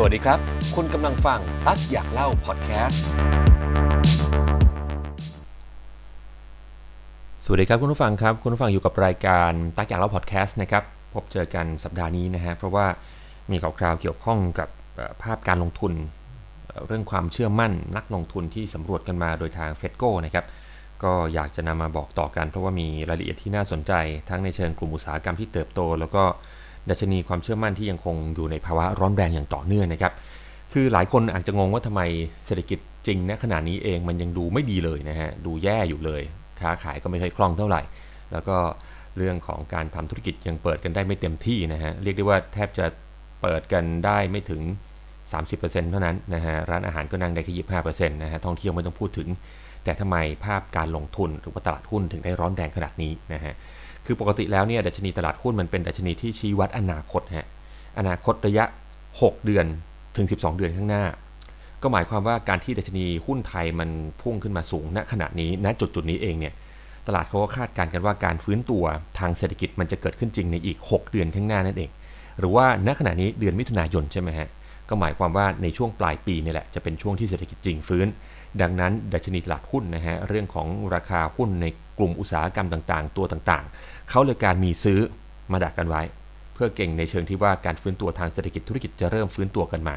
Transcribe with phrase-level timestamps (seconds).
[0.00, 0.38] สวัสดีครับ
[0.74, 3.02] คุณกำลังฟังตั๊กอยากเล่าพอดแคสต์
[7.44, 10.84] สวัสดีครับคุณผู้ฟังครับ คุณผู้ฟังอยู่กับรายการตั๊กอยากเล่าพอดแคสต์นะครับ
[11.14, 12.86] พบเจอกันสัปดาห์นี้นะฮะ เพราะว่า
[13.50, 14.68] มีข่าวคราวเกี่ยวข้องกับ
[15.22, 15.92] ภาพการลงทุน
[16.86, 20.44] เรื่องความเชื่อมั่นนักลงทุนที่สำรวจกันมาโดยทางเฟดโก้นะครับ
[21.02, 23.92] ก็อยากจะนำมาบอกต่อกัน เพราะว่ามีรายละเอียดที่น่าสนใจ
[24.28, 26.24] ทั้งในเชิงกลุ่มอุตสาหกรรมที่เติบโต แล้วก็
[26.90, 30.12] ดัชนีความเชื่อมั่นที่ยังคงอยู่ในภาวะร้อนแรงอย่างต่อเนื่องนะครับ
[30.72, 32.02] คือหลายคนอาจจะงงว่าทำไม
[32.44, 36.22] เศรษฐกิจจริงณขณะนี้เองมันยังดูไม่ดีเลยนะฮะ ดูแย่อยู่เลย
[36.60, 37.82] ค้าขายก็ไม่เคยคล่องเท่าไหร่
[38.32, 38.56] แล้วก็
[39.16, 42.86] เรื่องของการทำธุรกิจยังเปิดกันได้ไม่เต็มที่นะฮะ เรียกได้ว่าแทบจะ
[43.42, 44.62] เปิดกันได้ไม่ถึง
[45.26, 49.28] 30%เท่านั้นนะฮะ ร้านอาหารก็นั่งได้แค่25%นะฮะ ท่องเที่ยวไม่ต้องพูดถึง
[49.84, 53.54] แต่ทำไมภาพการลงทุนหรือว่าตลาดหุ้นถึงได้ร้อนแรงขนาดนี้นะฮะ
[54.10, 57.48] คือปกติแล้วเนี่ยดัชนีตลาดหุ้นมันเป็นดัชนีที่ชี้วัดอนาคตฮะ
[57.98, 58.64] อนาคตระยะ
[59.10, 59.66] 6 เดือน
[60.16, 61.04] ถึง 12 เดือนข้างหน้า
[61.82, 63.88] ก็หมายความว่าการที่ดัชนีหุ้นไทยมัน
[64.20, 66.52] พุ่งขึ้นมาสูงณขณะนี้ณจุดจุดนี้เองเนี่ย
[67.06, 68.84] ตลาดเขาก็คาดการณ์กันว่าการฟื้นตัว
[69.18, 71.90] ทางเศรษฐกิจมันจะเกิดขึ้นจริงในอีก 6 เดือนข้างหน้านั่นเอง
[72.38, 74.48] หรือว่าณขณะนี้เดือนมิถุนายนใช่ไหมฮะ
[74.88, 78.06] ก็หมายความว่าในช่วงปลายปีนี่แหละจะเป็นช่วงที่เศรษฐกิจจริงฟื้น
[78.60, 81.66] ดังนั้นดัชนีตลาดหุ้นนะฮะเรื่องของราคาหุ้นใน
[81.98, 85.00] กลุ่มอุตสาหกรรมต่างๆ ตัวต่างๆ เขาเลยการมีซื้อ
[85.52, 86.02] มาดักกันไว้
[86.54, 89.96] เพื่อเก่งในเชิงที่ว่าการฟื้นตัวทางเศรษฐกิจธุรกิจจะเริ่มฟื้นตัวกันมา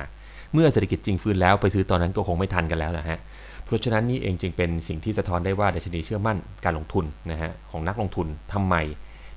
[0.54, 3.18] เมื่อเศรษฐกิจจริงฟื้นแล้วไปซื้อตอนนั้นก็คงไม่ทันกันแล้วนะฮะ
[3.66, 8.76] เพราะฉะนั้นนี่เองจึงเป็นสิ่งที่สะท้อนได้ว่าดัชนีเชื่อมั่นการลงทุนนะฮะของนักลงทุนทำไม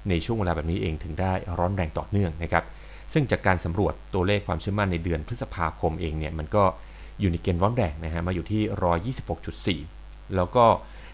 [0.08, 2.64] ในช่วงเวลาแบบนี้เองถึงได้ร้อนแรงต่อเนื่องนะครับ
[3.12, 6.64] ซึ่งจากการสำรวจตัวเลขความเชื่อมั่นในเดือนพฤษภาคมเองเนี่ยมันก็
[7.20, 8.62] อยู่ในเกณฑ์ร้อนแรงนะฮะมาอยู่ที่
[9.86, 10.64] 126.4 แล้วก็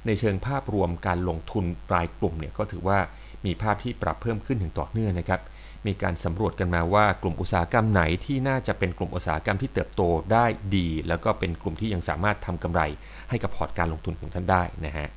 [0.07, 2.99] ในเชิงภาพรวมการลงทุนรายกลุ่มเนี่ยก็ถือว่า
[3.47, 5.41] มีภาพที่ปรับเพิ่มขึ้นถึงต่อเนื่องนะครับ
[5.87, 12.83] มีการสำรวจกันมาว่ากลุ่มอุตสาหกรรมไหนที่น่าจะเป็นกลุ่มอุตสาหกรรมที่เติบโตได้ดี แล้วก็เป็นกลุ่มที่ยังสามารถทำกำไร
[13.31, 15.09] ให้กับพอร์ตการลงทุนของท่านได้นะฮะ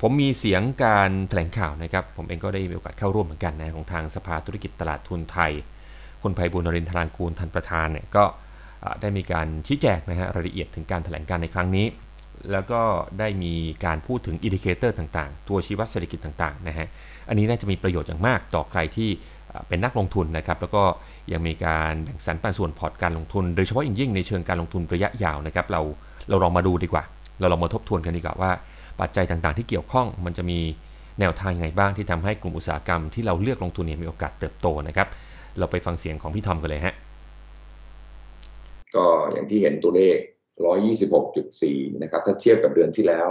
[0.00, 5.52] ผมมีเสียงการแถลงข่าวนะครับ ผมเองก็ได้มีโอกาสเข้าร่วมเหมือนกันนะของทางสภาธุรกิจตลาดทุนไทย
[6.22, 8.24] คุณไพบูลย์ นลินทรางกูรท่านประธานเนี่ยก็
[9.00, 11.86] ได้มีการชี้แจงนะฮะรายละเอียดถึงการแถลงการในครั้งนี้
[12.52, 12.80] แล้วก็
[13.18, 13.54] ได้มี
[13.84, 16.86] การพูดถึง indicator ต่างๆ ตัวชี้วัดเศรษฐกิจต่างๆนะฮะ
[17.28, 19.10] อันนี้น่าจะมีประโยชน์อย่างมากต่อใครที่
[19.68, 20.82] เป็นนักลงทุนนะครับแล้วก็
[21.32, 25.80] ยังมีการแบ่งสรรปันส่วนพอร์ตการลงทุน โดยเฉพาะอย่างยิ่งในเชิงการลงทุนระยะยาวนะครับเรา
[26.28, 27.04] เราลองมาดูดีกว่า
[27.40, 28.50] เราลองมาทบทวนกันดีกว่าว่า
[29.00, 30.58] ปัจจัยต่างๆ ที่เกี่ยวข้องมันจะมี
[31.20, 35.08] แนวทางยังไงบ้างที่ทำให้กลุ่มอุตสาหกรรมที่เราเลือกลงทุนเนี่ยมีโอกาสเติบโตนะครับ
[35.58, 36.94] เราไปฟังเสียงของพี่ทอมกันเลยฮะ
[38.94, 40.16] ก็อย่างที่เห็นตัวเลข
[40.90, 43.28] 126.4 นะครับ ถ้าเทียบกับเดือนที่แล้ว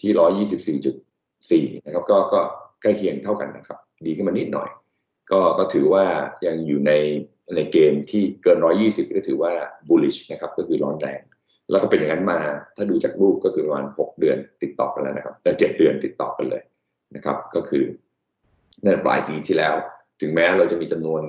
[0.00, 2.40] ที่ 124.4 นะครับ ก็ก็
[2.82, 4.68] ใกล้เคียงเท่ากันนะครับ ดีขึ้นมานิดหน่อย
[5.30, 6.04] ก็ก็ถือว่า
[6.46, 6.92] ยังอยู่ใน
[7.56, 9.52] ในเกณฑ์ที่เกิน 120 ก็ถือว่า
[9.88, 11.20] bullish นะครับ ก็คือร้อนแรง
[11.70, 12.40] แล้วก็เป็นอย่างนั้นมา
[12.76, 16.62] ถ้าดูจากรูปก็คือประมาณ 6 เดือนติดต่อกันแล้วนะครับแต่7เดือนติดต่อกันเลย
[17.16, 17.84] นะครับ ก็คือ
[18.84, 19.74] ในปลายปีที่แล้ว
[20.20, 21.22] ถึงแม้เราจะมีจำนวน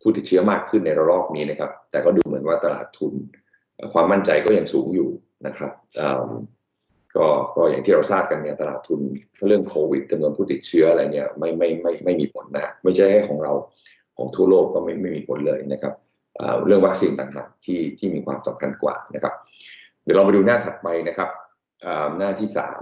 [0.00, 3.12] ผู้ติดเชื้อมากขึ้นในระลอกนี้นะครับ แต่ก็ดูเหมือนว่าตลาดทุน
[3.92, 5.08] ความมั่นใจก็ยังสูงอยู่
[5.46, 5.72] นะครับ
[7.16, 7.26] ก็
[7.56, 9.00] ก็อย่างที่เราทราบกันเนี่ยตลาดทุน
[9.46, 13.52] เรื่องโควิดจำนวนผู้ติดเชื้ออะไรเนี่ยไม่ไม่ไม่ไม่มีผลนะไม่ใช่แค่ของเรา
[14.16, 15.94] ของทั่วโลกก็ไม่ไม่มีผลเลยนะครับ
[16.66, 19.34] เรื่องวัคซีนต่างหากที่ที่มีความสำคัญกว่านะครับ
[20.02, 21.30] เดี๋ยวเรามาดูหน้าถัดไปนะครับ
[22.18, 22.80] หน้าที่สาม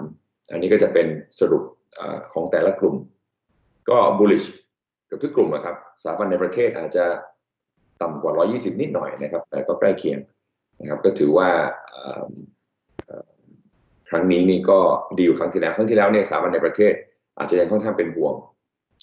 [0.53, 1.07] อันนี้ก็จะเป็น
[1.39, 1.65] สรุป
[2.33, 2.97] ของแต่ละกลุ่ม
[3.89, 4.47] ก็ bullish
[5.11, 7.05] กับทุกกลุ่มนะครับสถาบันในประเทศอาจจะ
[8.03, 10.19] ต่ำกว่า 120 นิดหน่อยนะครับ แต่ก็ใกล้เคียง
[10.81, 11.49] นะครับ ก็ถือว่า
[14.09, 14.79] ครั้งนี้นี่ก็
[15.19, 16.93] ดีกว่าครั้งที่แล้ว ครั้งที่แล้วเนี่ยสถาบันในประเทศ
[17.39, 18.35] อาจจะยังค่อนข้างเป็นห่วง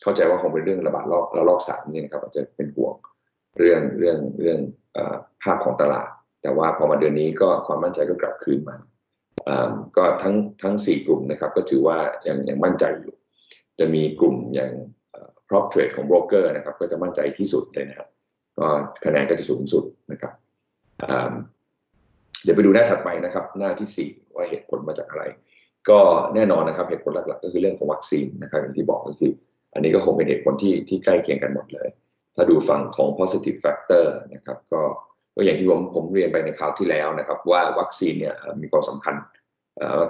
[0.03, 2.93] เข้าใจว่าคงเป็นเรื่องระบาดรอบระลอกสามนี่นะครับอาจจะเป็นห่วง
[3.57, 4.59] เรื่องเรื่องเรื่อง
[5.43, 6.07] ภาพของตลาด
[6.41, 8.75] แต่ว่าพอมาเดือนนี้ก็ความมั่นใจก็กลับคืนมา
[9.97, 13.13] ก็ทั้งทั้งสี่กลุ่มนะครับ ก็ถือว่ายังยังมั่นใจอยู่
[13.79, 14.71] จะมีกลุ่มอย่าง
[15.49, 18.07] prop trade ของโบรกเกอร์นะครับก็จะมั่นใจที่สุดเลยนะครับ
[18.57, 18.67] ก็
[19.05, 20.33] คะแนนก็จะสูงสุดนะครับ
[22.43, 25.23] เดี๋ยวไปดูหน้าถัดไปนะครับ หน้าที่ 4 ว่าเหตุผลมาจากอะไร
[25.89, 25.99] ก็
[26.35, 29.31] แน่นอนนะครับเหตุผลหลักๆ ก็คือเรื่องของวัคซีนนะครับอย่างที่บอกก็คือ
[29.73, 31.89] อันนี้ก็คงเป็นเหตุผลที่ที่ใกล้เคียงกันหมดเลย
[32.35, 34.81] ถ้าดูฝั่งของ positive factor นะครับก็
[35.35, 39.15] ก็อย่างที่ผมผมเรียนไปในคราวที่แล้วนะครับ ว่าวัคซีนเนี่ยมีความสำคัญ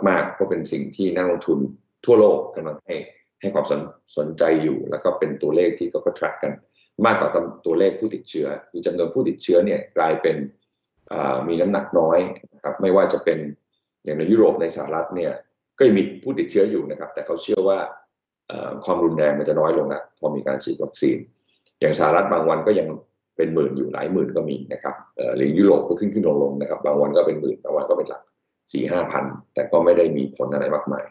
[0.10, 1.60] มากๆเพราะเป็นสิ่งที่นักลงทุน
[2.06, 2.96] ทั่วโลกกำลังให้
[3.42, 3.82] ให้ความสน
[4.18, 6.54] สนใจอยู่ แล้วก็เป็นตัวเลขที่เขาก็ track กัน
[7.06, 7.30] มากกว่า
[7.66, 10.36] ตัวเลขผู้ติดเชื้อคือจำนวนผู้ติดเชื้อเนี่ยกลายเป็น
[11.48, 12.20] มีน้ำหนักน้อย
[12.54, 13.40] นะครับไม่ว่าจะเป็น
[14.04, 15.34] อย่างในยุโรปในสหรัฐเนี่ย
[15.78, 17.80] ก็ยังมีผู้ติดเชื้ออยู่นะครับ แต่เขาเชื่อว่า
[18.86, 21.18] ความรุนแรงมันจะน้อยลงนะพอมีการฉีดวัคซีน
[21.80, 22.88] อย่างสหรัฐบางวันก็ยัง
[23.38, 24.96] เป็นหมื่นอยู่หลายหมื่นก็มีนะครับ
[25.36, 28.22] หรือยุโรปก็ขึ้นขึ้นลงลงนะครับ บางวันก็เป็นหมื่นบางวันก็เป็นหลัก
[28.74, 29.24] สี่ห้าพัน
[29.54, 31.06] แต่ก็ไม่ได้มีผลอะไรมากมาย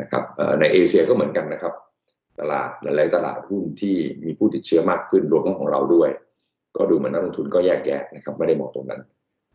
[0.00, 0.24] นะครับ
[0.60, 1.74] ในเอเชียก็เหมือนกันนะครับ
[2.40, 6.10] ตลาดหลายๆตลาดหุ้นที่มีผู้ติดเชื้อมากขึ้นรวมทั้งของเราด้วย
[6.76, 9.00] ก็ดูเหมือนนักลงทุนก็แยกแยะนะครับไม่ได้มองตรงนั้น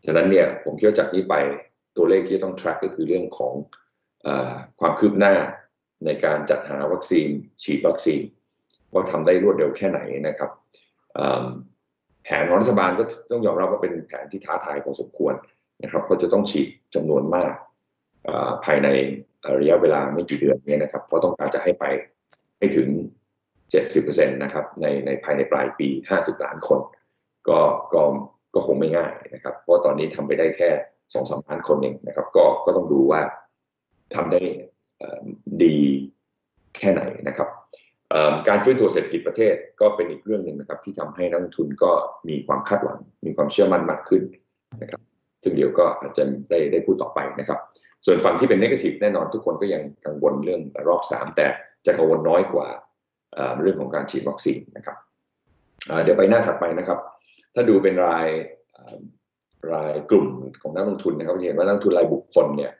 [0.04, 1.34] ฉะนั้นเนี่ยผมคิดว่าจากนี้ไป
[1.96, 3.54] ตัวเลขที่ต้อง track ก็คือเรื่องของ
[4.26, 4.28] อ
[4.80, 5.34] ความคืบหน้า
[6.04, 7.28] ในการจัดหาวัคซีน
[7.62, 8.22] ฉีดวัคซีน
[8.92, 10.50] ว่าทำได้รวดเร็วแค่ไหนนะครับ
[12.24, 15.34] แผนของรัฐบาลก็ต้องยอมรับว่าเป็นแผนที่ท้าทายพอสมควร
[15.82, 17.52] นะครับเพราะจะต้องฉีดจำนวนมาก
[18.64, 18.88] ภายใน
[19.60, 21.84] ระยะเวลาไม่กี่เดือนนี้นะครับเพราะต้องการจะให้ไป
[22.58, 22.88] ให้ถึง
[23.62, 26.80] 70%นะครับในในภายในปลายปี 50 ล้านคน
[27.48, 27.60] ก็
[27.94, 28.02] ก็
[28.54, 30.70] ก็คงไม่ง่ายนะครับ เพราะตอนนี้ทำไปได้แค่
[31.14, 33.20] สองสามล้านคนเองนะครับ ก็ก็ต้องดูว่า
[34.14, 34.40] ทำได้
[35.62, 35.76] ดี
[36.76, 37.48] แค่ไหนนะครับ
[38.48, 41.92] การฟื้นตัวเศรษฐกิจประเทศก็เป็นอีกเรื่องหนึ่งนะครับ ที่ทำให้นักทุนก็
[42.28, 44.22] มีความคาดหวัง มีความเชื่อมั่นมากขึ้น
[44.82, 45.00] นะครับ
[45.42, 47.58] ซึ่งเดี๋ยวก็อาจจะได้ได้พูดต่อไปนะครับ
[48.06, 51.46] ส่วนฝั่งที่เป็นนกาทีฟแน่นอนทุกคนก็ยังกังวลเรื่องรอบสามแต่
[51.86, 52.68] จะกังวลน้อยกว่า
[53.60, 54.96] เรื่องของการฉีดวัคซีนนะครับ
[56.02, 56.98] เดี๋ยวไปหน้าถัดไปนะครับ
[57.54, 58.28] ถ้าดูเป็นราย
[59.72, 60.26] รายกลุ่ม
[60.62, 62.72] ของนักลงทุนนะครับจะเห็นว่านักลงทุนรายบุคคลเนี่ย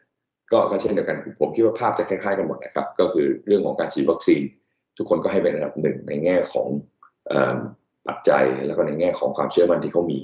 [0.53, 4.43] ก็เช่นเดียวกันผมคิดว่าภาพจะคล้ายๆกันหมดนะครับ ก็คือเรื่องของการฉีดวัคซีน
[4.99, 6.69] ทุกคนก็ให้เป็นอันดับหนึ่งในแง่ของ
[8.09, 10.19] ปัจจัยแล้วก็ในแง่ของความเชื่อมั่นที่เขามี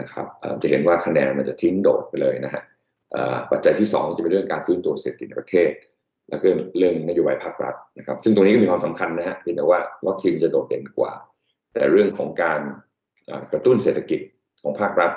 [0.00, 0.26] นะครับ
[0.62, 2.62] จะเห็นว่าคะแนนมันจะทิ้งโดดไปเลยนะฮะ
[3.50, 5.70] ปัจจัยที่2จะเป็นเรื่องการฟื้นตัวเศรษฐกิจในประเทศ
[6.28, 6.48] แล้วก็
[6.78, 11.12] เรื่องนโยบายภาครัฐนะครับ ซึ่งตรงนี้ก็มีความสำคัญนะฮะเพียงแต่ว่าวัคซีนจะโดดเด่นกว่า
[11.72, 12.60] แต่เรื่องของการ
[13.52, 14.20] กระตุ้นเศรษฐกิจ
[14.62, 15.12] ของภาครัฐ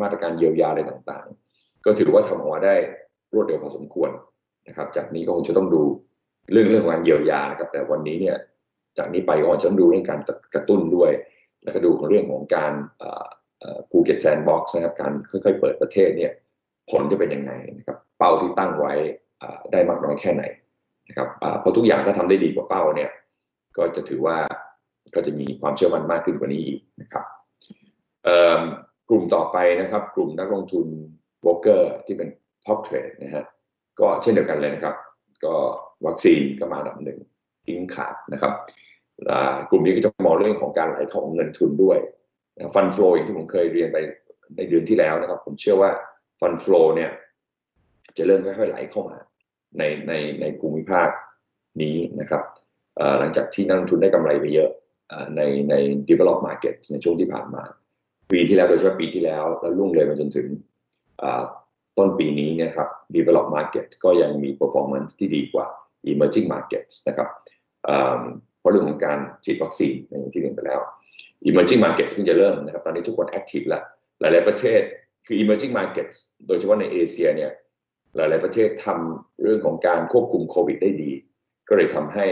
[0.00, 2.74] มาตรการเยียวยาอะไรต่างๆ ก็ถือว่าทำออกมาได้
[3.34, 4.10] รวดเร็วพอสมควร
[4.68, 5.82] นะครับ จากนี้ก็คงจะต้องดู
[6.52, 8.36] เรื่องเรื่องของการเยียวยานะครับ แต่วันนี้เนี่ย
[8.98, 10.20] จากนี้ไปก็จะต้องดูเรื่องการ
[10.54, 11.10] กระตุ้นด้วย
[11.62, 12.72] แล้วก็ดูของเรื่องของการ
[13.90, 16.32] ภูเก็ต sandbox นะครับการค่อยๆเปิดประเทศเนี่ย
[16.90, 18.92] ผลจะเป็นยังไงนะครับเป้าที่ตั้งไว้
[19.72, 20.42] ได้มากน้อยแค่ไหน
[21.08, 21.28] นะครับ
[21.60, 23.10] เพราะทุกอย่างถ้าทำได้ดีกว่าเป้าเนี่ย
[23.76, 24.36] ก็จะถือว่า
[25.14, 27.24] ก็จะมีความเชื่อมั่นมากขึ้นกว่านี้อีกนะครับ
[29.08, 30.86] กลุ่มต่อไปนะครับ กลุ่มนักลงทุน
[31.40, 32.28] โบรกเกอร์ที่เป็น
[32.66, 33.44] prop trade นะฮะ
[34.00, 34.94] ก็เช่นเดียวกันเลยนะครับ
[35.44, 35.54] ก็
[36.06, 37.18] วัคซีนก็มาอันดับหนึ่ง
[37.66, 38.52] ทิ้งขาดนะครับ
[39.70, 41.98] กลุ่มนี้ก็จะมองเรื่องของการไหลของเงินทุนด้วย
[42.74, 43.96] ฟันฟลออย่างที่ผมเคยเรียนไป
[44.56, 45.90] ในเดือนที่แล้วนะครับ ผมเชื่อว่า
[46.40, 47.10] ฟันฟลอเนี่ย
[48.16, 49.16] จะเริ่มค่อยๆไหลเข้ามา
[49.78, 51.08] ในในในภูมิภาค
[51.82, 52.42] นี้นะครับ
[53.18, 54.70] หลังจากที่นักลงทุนได้กำไรไปเยอะ
[55.36, 55.40] ใน
[55.70, 55.74] ใน
[56.08, 57.62] develop market ในช่วงที่ผ่านมา
[58.30, 60.46] ปีที่แล้วโดยเฉพาะปีที่แล้ว แล้วล่วงเลยมาจนถึง
[61.98, 65.66] ต้นปีนี้นะครับ develop market ก็ยังมี performance ที่ดีกว่า
[66.10, 67.28] emerging markets นะครับ
[68.58, 70.80] เพราะเรื่องของการฉีดวัคซีนอย่างที่เรียนไปแล้ว
[71.48, 73.82] emerging markets เพิ่งจะเริ่มนะครับ ตอนนี้ทุกคน active แล้ว
[74.20, 74.82] หลาย ๆ ประเทศ
[75.26, 77.50] คือ emerging markets โดยเฉพาะในเอเชียเนี่ย
[78.16, 81.10] หลาย ๆ ประเทศทำเรื่องของการควบคุมโควิดได้ดี
[81.68, 82.26] ก็เลยทำให้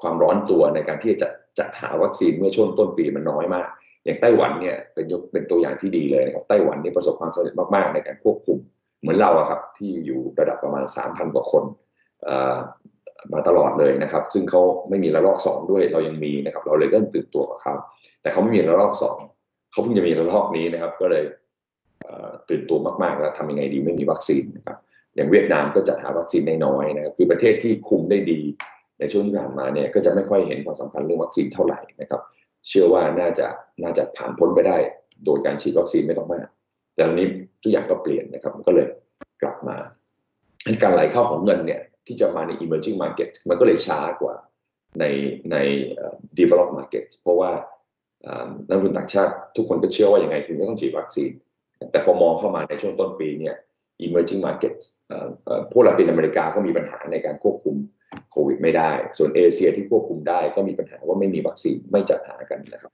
[0.00, 1.28] ความร้อนตัวในการที่จะ
[1.58, 3.68] จัดหาวัคซีนเมื่อช่วงต้นปีมันน้อยมาก
[4.04, 8.58] อย่างไต้หวันเนี่ยเป็นยกเป็นตัวอย่างที่ดีเลยนะครับไต้หวันนี่ประสบความสำเร็จมาก ๆ ในการควบคุม
[9.00, 11.64] เหมือนเราครับที่อยู่ระดับประมาณ 3,000 กว่าคน
[13.32, 17.74] มาตลอดเลยนะครับ ซึ่งเขาไม่มีระลอกสองด้วยเรายังมีนะครับ เราเลยเริ่มตื่นตัวกับเขา
[18.22, 19.18] แต่เขาไม่มีระลอกสอง
[19.70, 21.24] เขาเพิ่งจะมีระลอกนี้นะครับ ก็เลย
[22.48, 24.76] ตื่นตัวมากๆแล้วทำยังไงดีไม่มีวัคซีนนะครับ
[25.16, 28.40] อย่างเวียดนามก็จะหาวัคซีนได้น้อยนะครับคือประเทศที่คุมได้ดี
[28.98, 32.20] ในช่วงที่ผ่านมาเนี่ยก็จะไม่ค่อยเห็นความสำคัญเรื่องวัคซีนเท่าไหร่นะครับ
[32.68, 33.46] เชื่อว่าน่าจะ
[33.82, 34.76] น่าจะผ่านพ้นไปได้
[35.24, 36.46] โดยการฉีดวัคซีนไม่ต้องมาก
[36.94, 37.26] แต่ตอนนี้
[37.62, 38.86] ทุกอย่างก็เปลี่ยนนะครับก็เลย
[39.42, 39.76] กลับมา
[40.82, 44.34] การไหลเข้าของเงินเนี่ยที่จะมาใน emerging market มันก็เลยช้ากว่า
[45.00, 45.04] ใน
[45.52, 45.56] ใน
[46.38, 47.50] develop market เพราะว่า
[48.68, 51.30] นักลงทุนต่างชาติทุกคนก็เชื่อว่าอย่างไงคุณก็ต้องฉีดวัคซีน
[51.92, 53.54] แต่พอมองเข้ามาในช่วงต้นปีเนี่ย
[54.04, 54.74] emerging market
[55.72, 57.76] พวกลาตินอเมริกาก็มีปัญหาในการควบคุม
[58.30, 62.92] โควิดไม่ได้ ส่วนเอเชียที่ควบคุมได้ก็มีปัญหาว่าไม่มีวัคซีนไม่จัดหากันนะครับ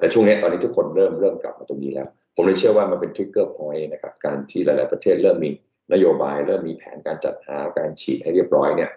[0.00, 5.50] แต่ช่วงนี้ตอนนี้ทุกคนเริ่มเริ่มกลับมาตรงนี้แล้ว ผมเลยเชื่อว่ามันเป็น trigger point นะครับ การที่หลาย ๆ ประเทศเริ่มมี
[5.92, 8.90] นโยบาย เริ่มมีแผนการจัดหาการฉีดให้เรียบร้อยเนี่ย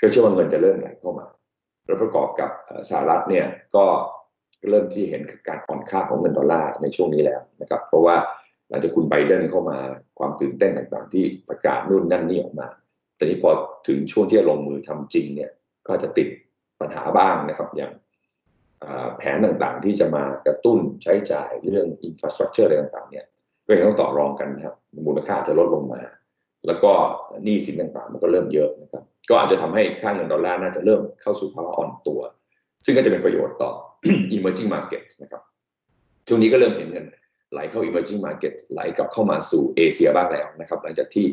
[0.00, 1.26] ก็เชื่อว่าเงินจะเริ่มไหลเข้ามา
[1.86, 2.50] แล้วประกอบกับ
[2.90, 3.84] สหรัฐเนี่ยก็
[4.70, 8.16] เริ่มที่เห็นการอ่อนค่าของเงินดอลลาร์ในช่วงนี้แล้วนะครับ เพราะว่า
[8.68, 9.78] หลังจากคุณไบเดนเข้ามา
[10.18, 12.68] ความตื่นเต้นต่างๆ ที่ประกาศนู่นนั่นนี่ออกมา
[13.16, 13.50] แต่นี้พอ
[13.88, 15.50] ถึงช่วงที่ลงมือทำจริงเนี่ย
[15.88, 16.28] ก็จะติด
[16.80, 17.92] ปัญหาบ้างนะครับอย่าง
[19.16, 23.26] แผนต่างๆ ที่จะมากระตุ้นใช้จ่ายเรื่องอินฟราสตรักเจอร์อะไรต่างๆเนี่ย
[23.66, 24.74] ก็ยังต้องต่อรองกันนะครับ
[25.06, 26.02] มูลค่าจะลดลงมา
[26.66, 26.92] แล้วก็
[27.44, 32.20] หนี้สินต่างๆ มันก็เริ่มเยอะนะครับ ก็อาจจะทำให้ค่าเงินดอลลาร์น่าจะเริ่มเข้าสู่ภาวะอ่อนตัว
[32.84, 33.70] ซึ่งก็จะเป็นประโยชน์ต่อ
[34.36, 35.42] emerging markets นะครับ
[36.28, 37.06] ช่วงนี้ก็เริ่มเห็นเงิน
[37.54, 41.26] ไหลเข้า emerging market ไหลกลับเข้ามาสู่เอเชียบ้างแล้วนะครับ หลังจากที่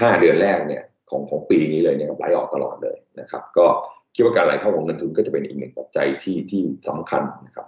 [0.00, 3.66] ห้าเดือนแรกเนี่ยของของปีนี้เลยเนี่ยไหลออกตลอดเลยนะครับ ก็
[4.14, 7.66] คิดว่าการไหลเข้าของเงินทุนก็จะเป็นอีกหนึ่งปัจจัยที่ที่สำคัญนะครับ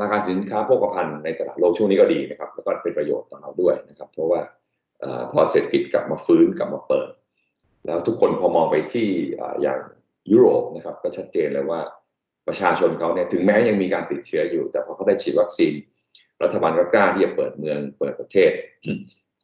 [0.00, 4.40] ราคาสินค้าโภคภัณฑ์ในตลาดโลกช่วงนี้ก็ดีนะครับ แล้วก็เป็นประโยชน์ต่อเราด้วยนะครับ เพราะว่า
[5.32, 7.08] พอเศรษฐกิจกลับมาฟื้นกลับมาเปิด
[7.86, 9.08] แล้วทุกคนพอมองไปที่
[9.62, 9.80] อย่าง
[10.32, 11.80] ยุโรปนะครับ ก็ชัดเจนเลยว่า
[12.50, 15.72] ประชาชนเขาเนี่ยถึงแม้ยังมีการติดเชื้ออยู่ แต่พอเขาได้ฉีดวัคซีน
[16.42, 18.50] รัฐบาลก็กล้าที่จะเปิดเมืองเปิดประเทศ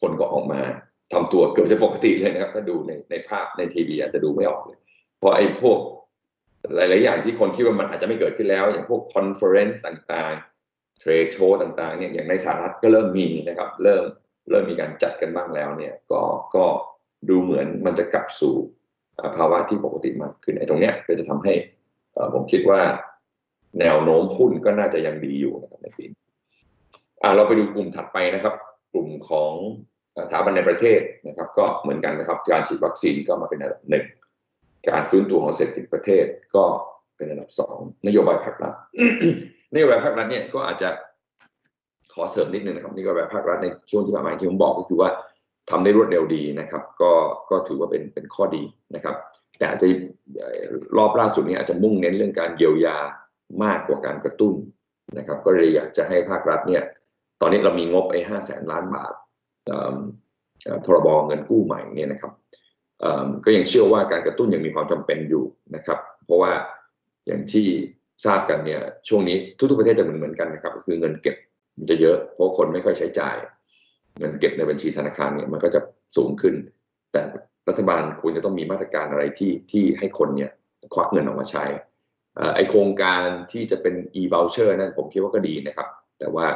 [0.00, 0.62] คนก็ออกมา
[1.12, 4.78] ทำตัวเกือบจะปกติเลยนะครับ ถ้าดูในในภาพในทีวีอาจจะดูไม่ออกเลย
[5.18, 5.78] เพราะไอ้พวก
[6.75, 14.04] หลาย ๆ อย่างที่คนคิดว่ามันอาจจะไม่เกิดขึ้นแล้ว อย่างพวก conference ต่างๆ trade show ต่าง ๆ เนี่ยอย่างในสหรัฐก็เริ่มมีนะครับ เริ่ม
[14.50, 16.22] เริ่มมีการจัดกันบ้างแล้วเนี่ยก็
[16.54, 16.64] ก็
[17.28, 18.54] ดูเหมือนมันจะกลับสู่
[19.36, 21.54] ภาวะที่ปกติมากขึ้นไอ้ตรงเนี้ยก็จะทำให้
[22.35, 22.80] ผมคิดว่า
[23.80, 26.04] แนวโน้มหุ้นก็น่าจะยังดีอยู่นะครับในปี
[27.23, 28.54] อ่าเราไปดูกลุ่มถัดไปนะครับ
[28.92, 29.52] กลุ่มของ
[30.18, 34.04] สถาบันในประเทศนะครับ ก็เหมือนกันนะครับ การฉีดวัคซีนก็มาเป็นอันดับหนึ่ง
[34.88, 36.64] การฟื้นตัวของเศรษฐกิจประเทศก็
[37.16, 38.75] เป็นอันดับสองนโยบายภาครัฐ
[39.75, 40.88] นโยบายภาครัฐเนี่ยก็อาจจะ
[42.12, 45.11] ขอเสริมนิดนึงนะครับนโยบายภาครัฐในช่วงที่ผ่านมาที่ผมบอกก็คือว่า
[45.70, 47.12] ทำได้รวดเร็วดีนะครับ ก็
[47.50, 48.62] ก็ถือว่าเป็นเป็นข้อดี
[48.94, 49.16] นะครับ
[49.58, 49.86] แต่อาจจะ
[50.96, 52.98] รอบล่าสุดนี้อาจจะมุ่งเน้นเรื่องการเยียวยา
[53.64, 54.54] มากกว่าการกระตุ้น
[55.18, 56.82] นะครับ ก็เลยอยากจะให้ภาครัฐเนี่ย
[57.40, 59.14] ตอนนี้เรามีงบไอ้ห้าแสนล้านบาท
[60.84, 62.32] พรบเงินกู้ใหม่เนี่ยนะครับ
[63.44, 65.44] ก็ยังเชื่อว่าการกระตุ้นยังมีความจำเป็นอยู่
[65.75, 66.52] นะครับ เพราะว่า
[67.26, 67.66] อย่างที่
[68.25, 71.36] ทราบกันเนี่ยช่วงนี้ทุกๆประเทศจะเหมือนเหมือนกันนะครับ ก็คือเงินเก็บ
[71.78, 73.36] มันจะเยอะเพราะคนไม่ค่อยใช้จ่าย
[74.18, 75.80] เงินเก็บในบัญชีธนาคารเนี่ยมันก็จะ
[76.16, 76.54] สูงขึ้น
[77.12, 77.22] แต่
[77.68, 80.50] รัฐบาลควรจะต้องมีมาตรการอะไรที่ที่ให้คนเนี่ย
[80.94, 81.64] ควักเงินออกมาใช้
[82.54, 86.46] ไอโครงการที่จะเป็น e-voucher นั่นผมคิดว่าก็ดีนะครับ แต่ว่า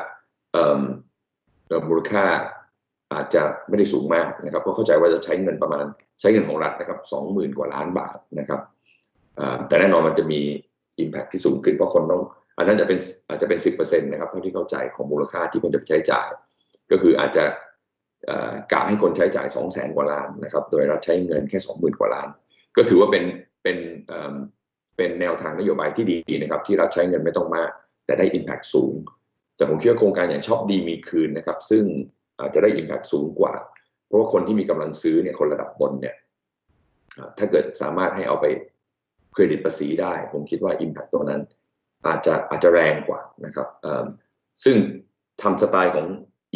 [1.88, 2.24] มูลค่า
[3.12, 5.84] อาจจะไม่ได้สูงมากนะครับเพราะเข้าใจว่าจะใช้เงินประมาณ
[6.20, 8.60] ใช้เงินของรัฐนะครับสองหมื่นกว่าล้านบาทนะครับ
[9.66, 10.40] แต่แน่นอนมันจะมี
[11.02, 12.22] Impact ที่สูงขึ้นเพราะคนต้อง
[12.58, 12.98] อันนั้นจะเป็น
[13.28, 16.28] อาจจะเป็นสิบเปอร์เซ็นต์นะครับเท่าที่เข้าใจของมูลค่าที่คนจะไปใช้จ่าย
[16.90, 17.44] ก็คืออาจจะ
[18.72, 22.28] กะให้คนใช้จ่ายสองแสนกว่าล้านนะครับ โดยรัฐใช้เงินแค่สองหมื่นกว่าล้าน
[22.76, 23.24] ก็ถือว่าเป็น
[23.62, 23.78] เป็น
[24.96, 27.70] เป็นแนวทางนโยบายที่ดีนะครับที่รัฐใช้เงินไม่ต้องมาก
[28.06, 28.94] แต่ได้ Impact สูง
[29.56, 31.84] แต่ผมคิดว่าโครงการอย่างชอบดีมีคืนนะครับ ซึ่ง
[32.40, 33.54] อาจจะได้ Impact สูงกว่า
[34.06, 36.16] เพราะว่าคนที่มีกำลังซื้อเนี่ยคนระดับบนเนี่ย
[37.38, 38.46] ถ้าเกิดสามารถให้เอาไป
[39.32, 41.42] เครดิตภาษีได้ ผมคิดว่า Impact ตัวนั้น
[42.06, 43.68] อาจจะอาจจะแรงกว่านะครับ
[44.64, 44.76] ซึ่ง
[45.42, 46.06] ทำสไตล์ของ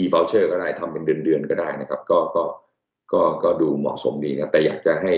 [0.03, 2.45] e-voucher ก็ได้ทำเป็นเดือนๆก็ได้นะครับ ก็ก็
[3.13, 5.13] ก็ก็ดูเหมาะสมดีนะแต่อยากจะให้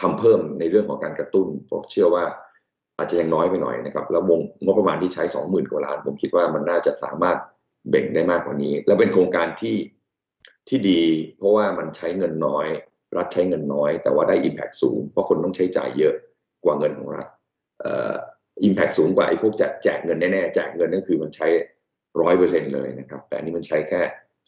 [0.00, 2.24] ทำเพิ่มในเรื่องของการกระตุ้นผมเชื่อว่า
[2.98, 7.38] อาจจะยังน้อยไปหน่อยนะครับ แล้ววงงบประมาณที่ใช้สองหมื่นกว่าล้าน ผมคิดว่ามันน่าจะสามารถ
[7.90, 9.76] เบ่งได้มากกว่านี้ แล้วเป็นโครงการที่
[10.68, 11.02] ที่ดี
[11.38, 12.66] เพราะว่ามันใช้เงินน้อย
[13.16, 16.14] รัฐใช้เงินน้อย แต่ว่าได้ Impact สูง เพราะคนต้องใช้จ่ายเยอะ
[16.64, 17.26] กว่าเงินของรัฐ
[17.84, 18.14] อ่อ
[18.68, 21.48] Impact สูงกว่าไอ้พวกแจกแจกเงินแน่ๆแจกเงินนั่นคือมันใช้
[22.20, 24.00] ร้อยเปอร์เซ็นเลยนะครับ แต่อันนี้มันใช้แค่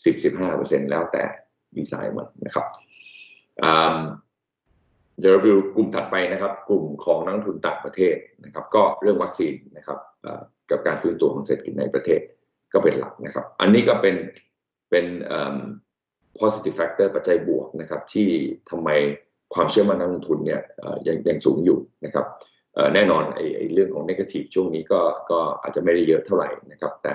[0.05, 1.25] สิบสิบห้าเปอร์เซ็นแล้วแต่
[1.77, 2.67] ดีไซน์มันนะครับ
[5.21, 9.99] เดี๋ยวเราดูกลุ่มถัดไปนะครับ กลุ่มของนักทุนต่างประเทศนะครับ ก็เรื่องวัคซีนนะครับ
[10.71, 12.21] กับการฟื้นตัวของเศรษฐกิจในประเทศ
[12.73, 14.17] ก็เป็นหลักนะครับ อันนี้ก็เป็น
[14.91, 15.07] เป็น
[16.41, 18.29] positive factor ปัจจัยบวกนะครับ ที่
[18.71, 18.89] ทำไม
[19.55, 20.61] ความเชื่อมั่นนักลงทุนเนี่ย
[21.07, 22.27] ยังยังสูงอยู่นะครับ
[22.95, 27.15] แน่นอนไอ้ไอเรื่องของ negative ช่วงนี้ก็ก็อาจจะไม่ได้เยอะเท่าไหร่นะครับ แต่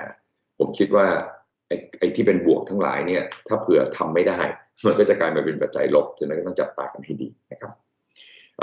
[0.60, 1.06] ผมคิดว่า
[1.68, 4.40] ไอ้ไอที่เป็นบวกทั้งหลายเนี่ย ถ้าเผื่อทำไม่ได้
[4.86, 7.72] มันก็จะกลายมาเป็นปัจจัยลบฉะนั้นก็ต้องจับตากันให้ดีนะครับ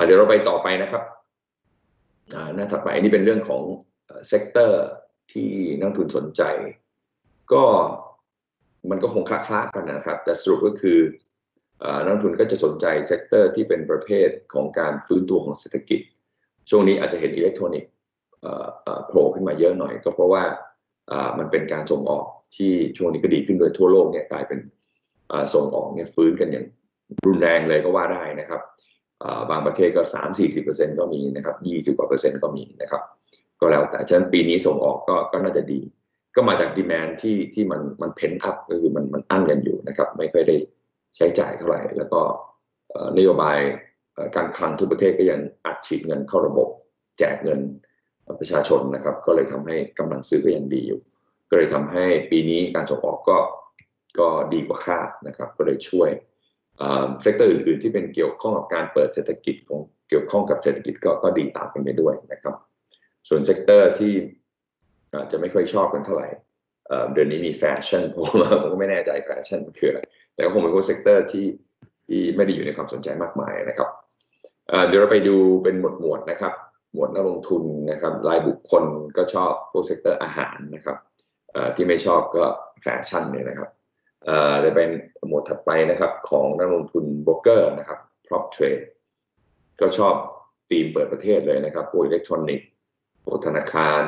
[0.06, 1.04] เดี๋ยวเราไปต่อไปนะครับ
[2.56, 3.62] หน้าถัดไปอันนี้เป็นเรื่องของ
[4.27, 4.86] sector
[5.32, 5.50] ที่
[5.80, 6.42] นักลงทุนสนใจ
[7.54, 7.63] ก็
[8.89, 11.00] มันก็คงคล้ายๆกันนะครับ แต่สรุปก็คือ
[12.06, 16.00] นักลงทุนก็จะสนใจ sector ที่เป็นประเภทของการฟื้นตัวของเศรษฐกิจ
[16.70, 17.92] ช่วงนี้อาจจะเห็นอิเล็กทรอนิกส์
[19.08, 20.44] โผล่ขึ้นมาเยอะหน่อย ก็เพราะว่า
[21.40, 24.60] มันเป็นการส่งออกที่ช่วงนี้ก็ดีขึ้นโดยทั่วโลกเนี่ยกลายเป็น
[25.54, 26.66] ส่งออกเนี่ยฟื้นกันอย่าง
[27.26, 28.62] รุนแรงเลยก็ว่าได้นะครับ
[29.50, 33.02] บางประเทศก็สามสี่สิบเปอร์เซ็นก็มีนะครับยี่สิบกว่าเปอร์เซ็นต์ก็มีนะครับ
[33.60, 35.80] ก็แล้วแต่ฉะนั้นปีนี้ส่งออกก็ก็น่าจะดี
[36.36, 40.58] ก็มาจากดีแมนที่ที่มันมันเพนอัพก็คือมันมันอั้นกันอยู่นะครับ ไม่ค่อยได้
[41.16, 42.22] ใช้จ่ายเท่าไหร่ แล้วก็
[43.18, 43.58] นโยบาย
[44.36, 46.68] การคลังทุกประเทศก็ยังอัดฉีดเงินเข้าระบบ
[47.20, 47.60] แจกเงิน
[48.39, 51.00] ประชาชนนะครับ ก็เลยทำให้กำลังซื้อก็ยังดีอยู่
[51.50, 53.38] ก็เลยทำให้ปีนี้การส่งออกก็
[54.19, 56.10] ก็ดีกว่าคาดนะครับ ก็เลยช่วย
[57.22, 59.79] sector อื่นๆที่เป็นเกี่ยวข้องกับการเปิดเศรษฐกิจของ
[60.10, 62.55] เกี่ยวข้องกับเศรษฐกิจก็ก็ดีตามกันไปด้วยนะครับ
[63.29, 64.13] ส่วน sector ที่
[65.13, 66.27] อาจจะไม่ค่อยชอบกันเท่าไหร่
[67.13, 68.25] เดือนนี้มีแฟชั่นผม
[68.62, 70.00] ผมก็ไม่แน่ใจแฟชั่นคืออะไร
[70.34, 71.46] แต่ก็คงเป็นพวก sector ที่
[72.07, 73.89] ที่ไม่ได้อยู่ในความสนใจมากมายนะครับ
[74.88, 76.53] เดี๋ยวเราไปดูเป็นหมวดหมวดนะครับ
[76.98, 78.84] หมวดนักลงทุนนะครับรายบุคคล
[79.18, 80.98] ก็ชอบพวก sector อาหารนะครับ
[81.75, 82.46] ที่ไม่ชอบก็
[82.82, 83.70] แฟชั่นเนี่ยนะครับ
[84.60, 84.89] เดี๋ยวเป็น
[85.27, 88.84] หมวดถัดไปนะครับของนักลงทุนโบรกเกอร์นะครับ prop trade
[89.80, 90.16] ก็ชอบ
[90.70, 92.68] ธีมเปิดประเทศเลยนะครับพวกอิเล็กทรอนิกส์
[93.24, 94.04] พวกธนาคาร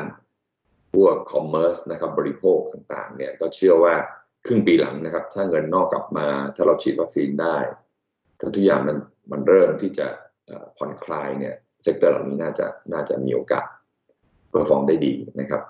[0.95, 3.95] พวก commerce นะครับบริโภคต่างๆเนี่ยก็เชื่อว่า
[4.45, 7.57] ครึ่งปีหลังนะครับ ถ้าเงินนอกกลับมาถ้าเราฉีดวัคซีนได้
[8.39, 8.97] ถ้าทุกอย่างมัน
[9.31, 10.07] มันเริ่มที่จะ
[10.77, 13.65] ผ่อนคลายเนี่ย sector เหล่านี้น่าจะน่าจะมีโอกาส
[14.51, 15.61] perform ได้ดีนะครับ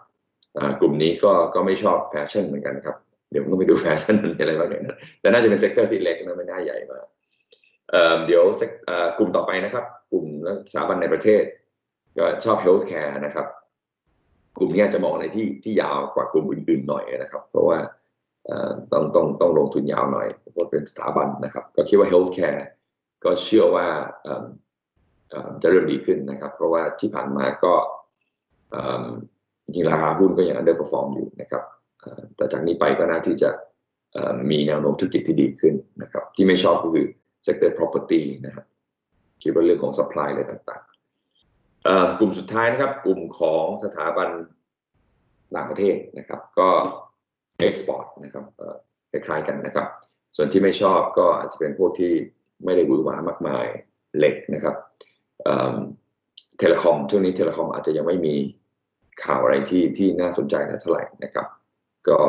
[0.79, 2.95] กลุ่มนี้ก็ก็ไม่ชอบแฟชั่นเหมือนกันครับ
[3.31, 7.05] เดี๋ยวต้องไปดูแฟชั่นมันอะไรบ้างเนี่ยแต่น่าจะเป็น sector ที่เล็กนะไม่น่าใหญ่มาก
[8.25, 8.43] เดี๋ยว
[9.17, 10.25] กลุ่มต่อไปนะครับ กลุ่ม
[10.71, 11.43] สถาบันในประเทศ
[12.17, 13.47] ก็ชอบ healthcare นะครับ
[14.57, 17.77] กลุ่มนี้จะมองอะไรที่ที่ยาวกว่ากลุ่มอื่น ๆ หน่อยนะครับ เพราะว่า
[18.91, 22.67] ต้องต้องต้องลงทุนยาวหน่อยเพราะเป็นสถาบันนะครับ ก็คิดว่า healthcare
[23.23, 23.87] ก็เชื่อว่า
[25.61, 27.73] จะเริ่มดีขึ้นนะครับ เพราะว่าที่ผ่านมาก็
[29.63, 31.63] จริงราคาหุ้นก็ยัง underperform อยู่นะครับ
[32.35, 33.49] แต่จากนี้ไปก็น่าที่จะ
[34.51, 37.07] มีแนวโน้มธุรกิจที่ดีขึ้นนะครับ ที่ไม่ชอบก็คือ
[37.45, 38.65] sector property นะครับ
[39.41, 44.29] คิดว่าเรื่องของ supply อะไรต่างๆกลุ่มสุดท้ายนะครับ กลุ่มของสถาบัน
[45.55, 46.69] ต่างประเทศนะครับ ก็
[47.67, 48.45] export นะครับ
[49.11, 49.87] คล้ายๆกันนะครับ
[50.35, 52.11] ส่วนที่ไม่ชอบก็อาจจะเป็นพวกที่
[52.63, 53.65] ไม่ได้หวือหวามากมาย
[54.17, 54.75] เหล็กนะครับ
[56.57, 58.35] เทเลคอมช่วงนี้เทเลคอมอาจจะยังไม่มี
[59.23, 61.47] ข่าวอะไรที่ที่น่าสนใจนะเท่าไหร่นะครับ
[62.07, 62.19] ก็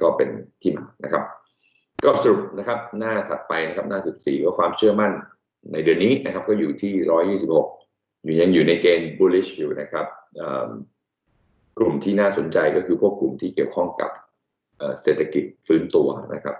[0.00, 0.30] ก็เป็น
[0.62, 1.24] ที่มานะครับ
[2.04, 5.12] ก็สรุปนะครับหน้าถัดไปนะครับหน้าสิบสี่ก็ความเชื่อมั่น
[5.72, 7.68] ในเดือนนี้นะครับก็อยู่ที่ร้อยี่สิบหก
[8.24, 10.06] อยู่ยังอยู่ในเกณฑ์ bullish อยู่นะครับ
[11.78, 14.10] กลุ่มที่น่าสนใจก็คือพวกกลุ่มที่เกี่ยวข้องกับ
[15.02, 16.56] เศรษฐกิจฟื้นตัวนะครับ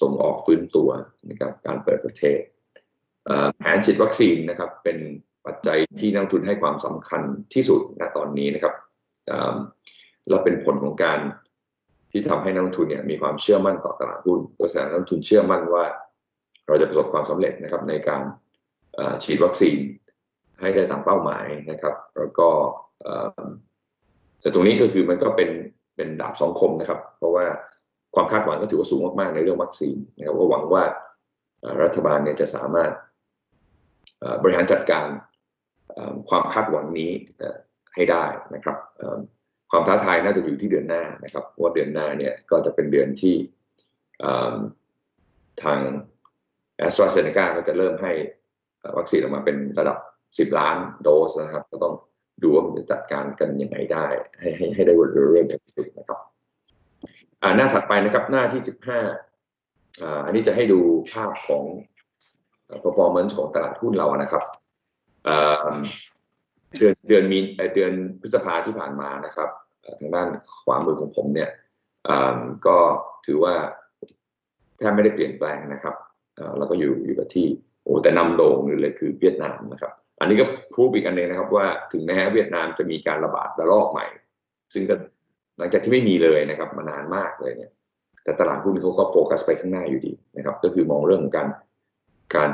[0.00, 0.88] ส่งออกฟื้นตัว
[1.30, 2.40] นะครับการเปิดประเทศ
[3.58, 4.98] แผนฉีดวัคซีนนะครับเป็น
[5.46, 7.22] ปัจจัยที่นักทุนให้ความสำคัญ
[7.54, 8.74] ที่สุดณตอนนี้นะครับ
[10.28, 11.18] และเป็นผลของการ
[12.12, 15.84] ที่ทำให้นักลงทุนเนี่ยมีความเชื่อมั่นต่อตลาดหุ้นโดยสนักลงทุนเชื่อมั่นว่า
[16.66, 18.22] เราจะประสบความสำเร็จนะครับในการ
[19.24, 19.76] ฉีดวัคซีน
[20.60, 22.48] ให้ได้ตามเป้าหมายนะครับ แล้วก็
[24.40, 25.50] แต่ตรงนี้ก็คือมันก็เป็น
[25.96, 27.46] เป็นดาบสองคมนะครับ เพราะว่า
[28.14, 30.84] ความคาดหวังก็ถือว่าสูงมากๆในเรื่องวัคซีนนะครับก็หวังว่า
[31.82, 32.90] รัฐบาลเนี่ยจะสามารถ
[34.42, 35.06] บริหารจัดการ
[36.28, 37.12] ความคาดหวังนี้
[37.94, 38.24] ให้ได้
[38.54, 38.76] นะครับ
[39.70, 43.34] ความท้าทายน่าจะอยู่ที่เดือนหน้านะครับว่าเดือนหน้าเนี่ยก็จะเป็นเดือนที่
[45.62, 45.78] ทาง
[46.78, 48.12] แอสตราเซเนกาก็จะเริ่มให้
[48.98, 49.98] วัคซีนออกมาเป็นระดับ
[50.52, 51.94] 10 ล้านโดสนะครับ ก็ต้อง
[52.42, 54.06] ดูว่ามันจะจัดการกันยังไงได้
[54.40, 56.18] ให้ให้ให้ได้เรื่อยๆที่สุดนะครับ
[57.56, 58.62] หน้าถัดไปนะครับหน้าที่
[59.42, 60.80] 15อันนี้จะให้ดู
[61.12, 61.64] ภาพของ
[62.84, 64.44] performance ของตลาดหุ้นเรานะครับ
[66.78, 67.38] เดือนเดือนมี
[67.74, 69.48] เดือนพฤษภาที่ผ่านมานะครับ
[70.00, 70.28] ทางด้าน
[70.62, 71.50] ขวามือของผมเนี่ย
[72.66, 72.78] ก็
[73.26, 73.54] ถือว่า
[74.78, 75.94] แทบไม่ได้เปลี่ยนแปลงนะครับ
[76.58, 77.46] แล้วก็อยู่อยู่กับที่
[77.84, 84.06] โอ้แต่นำโด่งเลยคือเวียดนามนะครับ อันนี้ก็พูดอีกอันหนึ่งนะครับ ว่าถึงแม้เวียดนามจะมีการระบาดระลอกใหม่
[84.72, 84.94] ซึ่งก็
[85.58, 87.72] หลังจากที่ไม่มีเลยนะครับ มานานมากเลยเนี่ย
[88.24, 91.46] แต่ตลาดหุ้นเขาก็โฟกัสไปข้างหน้าอยู่ดีนะครับ ก็คือมองเรื่องของการ
[92.34, 92.50] การ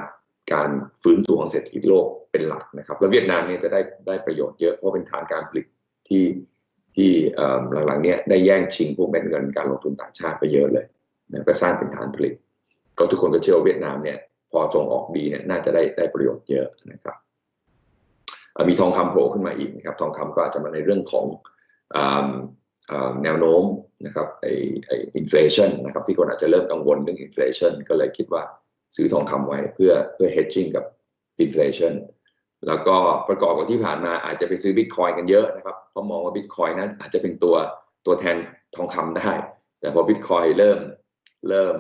[0.53, 0.71] การ
[1.03, 5.67] ฟื้นตัวของเศรษฐกิจโลกเป็นหลักนะครับ แล้วเวียดนามเนี่ยจะได้ได้ประโยชน์เยอะ เพราะเป็นฐานการผลิต
[6.09, 6.25] ที่
[6.97, 7.11] ที่
[7.87, 10.87] หลังๆเนี้ยได้แย่งชิงพวกเม็ดเงินการลงทุนต่างชาติไปเยอะเลย
[11.31, 12.35] นะก็สร้างเป็นฐานผลิต
[12.99, 14.19] ก็ทุกคนก็เชื่อว่าเวียดนามเนี่ย
[14.53, 17.17] พอส่งออกดีเนี่ยน่าจะได้ได้ประโยชน์เยอะนะครับ
[18.69, 21.27] มีทองคำโผล่ขึ้นมาอีกนะครับทองคำก็อาจจะมาในเรื่องของ
[23.23, 23.65] แนวโน้ม
[24.07, 24.47] นะครับไอ
[24.87, 28.43] ไออินฟลชันนะครับที่คนอาจจะเริ่มกังวลเรื่องอินฟลชันก็เลยคิดว่า
[28.97, 30.85] ซื้อทองคำไว้เพื่อเพื่อ hedging กับ
[31.45, 31.95] inflation
[32.67, 32.97] แล้วก็
[33.29, 37.57] ประกอบกับที่ผ่านมาอาจจะไปซื้อบิตคอยน์กันเยอะนะครับเพราะมองว่าบิตคอยน์นั้นอาจจะเป็นตัว
[38.07, 38.37] ตัวแทน
[38.77, 39.33] ทองคำได้
[39.81, 40.79] แต่พอบิตคอยน์เริ่ม
[41.49, 41.77] เริ่ม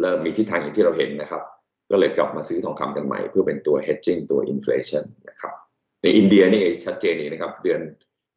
[0.00, 1.42] เริ่มมีทิศทางอย่างที่เราเห็นนะครับ
[1.90, 5.54] ก็เลยกลับมาซื้อทองคำกันใหม่ เพื่อเป็นตัว hedging ตัว inflation นะครับ
[6.02, 7.80] ในอินเดียนี่ชัดเจนนี่นะครับ เดือน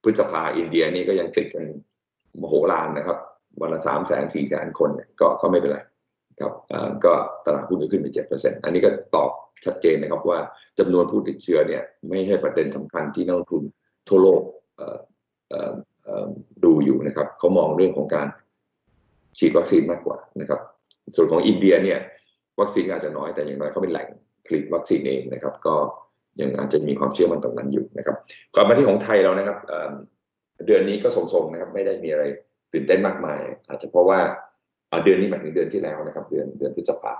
[0.03, 1.65] พฤษภาอินเดียนี่ก็ยังติดกัน
[2.41, 3.17] มโหฬารนะครับ
[3.61, 4.89] วันละสามแสนสี่แสนคน
[5.21, 5.79] ก็ก็ไม่เป็นไร
[6.39, 6.53] ครับ
[7.05, 7.13] ก็
[7.45, 9.31] ตลาดหุ้นขึ้นไปเจ็ดเปอร์เซ็นต์อันนี้ก็ตอบ
[9.65, 10.39] ชัดเจนนะครับว่า
[10.79, 13.63] จำนวนผู้ติดเชื้อเนี่ยไม่ใช่ประเด็นสำคัญที่นักลงทุน
[14.09, 14.41] ทั่วโลก
[16.63, 18.27] ดูอยู่นะครับเขามองเรื่องของการ
[19.37, 20.59] ฉีดวัคซีนมากกว่านะครับ
[21.15, 21.99] ส่วนของอินเดียเนี่ย
[22.61, 24.07] วัคซีนอาจจะน้อยแต่อย่างน้อยเขาเป็นแหล่ง
[24.45, 25.75] ผลิตวัคซีนเองนะครับ ก็
[26.41, 28.15] ยังอาจจะมีความเชื่อมั่นตรงนั้นอยู่นะครับ
[28.55, 29.57] กลับมาที่ของไทยเรานะครับ
[30.65, 32.23] เดือนนี้ก็ทรงๆนะครับ ไม่ได้มีอะไร
[32.73, 34.19] ตื่นเต้นมากมาย อาจจะเพราะว่า
[35.03, 37.13] เดือนนี้หมายถึงเดือนที่แล้วนะครับ เดือนเดือนพฤษภา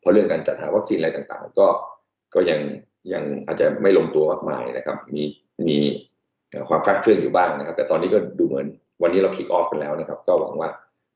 [0.00, 1.68] เพราะเรื่องการจัดหาวัคซีนอะไรต่างๆ ก็
[2.34, 2.60] ก็ยัง
[3.12, 5.24] ยังอาจจะไม่ลงตัวมากมายนะครับ มี
[5.68, 5.76] มี
[6.68, 8.66] ความคลาดเคลื่อนอยู่บ้างนะครับ แต่ตอนนี้ก็ดูเหมือน
[9.02, 10.68] วันนี้เราคิกออฟกันแล้วนะครับ ก็หวังว่า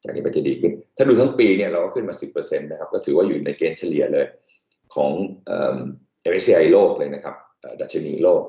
[0.02, 4.26] จากนี้ไปจะดีขึ้น ถ้าดูทั้งปีเนี่ยเราก็ขึ้นมา 10%นะครับ ก็ถือว่าอยู่ในเกณฑ์เฉลี่ยเลย
[4.94, 5.10] ของ
[5.46, 5.78] เอ่อ
[6.30, 7.34] MSCI โลกเลยนะครับ
[7.80, 8.42] ดัชนีโลก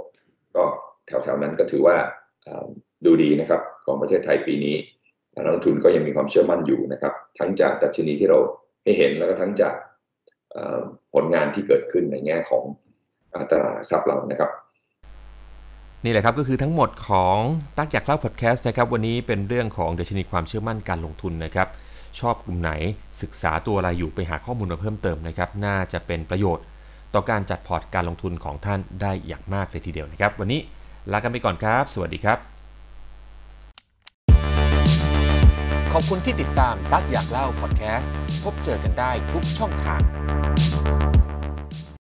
[0.56, 0.64] ก็
[1.06, 1.96] แถวๆนั้นก็ถือว่า
[3.06, 4.76] ดูดีนะครับของประเทศไทยปีนี้
[5.36, 8.40] นักลงทุนก็ยังมีความเชื่อมั่นอยู่นะครับ ทั้งจากดัชนีที่เรา
[8.84, 9.76] ให้เห็นแล้วก็ทั้งจาก
[11.14, 12.64] ผลงานที่เกิดขึ้นในแง่ของ
[13.52, 14.52] ตลาดทรัพย์เรานะครับ
[16.04, 17.38] นี่แหละครับก็คือทั้งหมดของ
[17.78, 21.68] ตักจากเล่าพอดแคสต์นะครับ วันนี้เป็นเรื่องของดัชนีความเชื่อมั่นการลงทุนนะครับ
[22.20, 22.72] ชอบกลุ่มไหน
[23.22, 26.66] ศึกษาตัวอะไรอยู่ไปหาข้อมูลมาเพิ่มเติมนะครับ น่าจะเป็นประโยชน์
[27.14, 30.60] ต่อการจัดพอร์ตการลงทุนของท่านได้อย่างมากเลยทีเดียวนะครับ วันนี้
[31.12, 32.51] ลากันไปก่อนครับ สวัสดีครับ
[35.96, 38.12] ขอบคุณที่ติดตามตักอยากเล่าพอดแคสต์
[38.44, 40.02] พบเจอกันได้ทุกช่องทาง